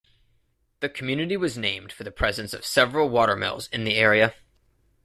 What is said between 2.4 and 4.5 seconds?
of several watermills in the area.